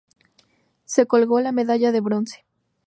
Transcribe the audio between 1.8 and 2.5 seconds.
de bronce.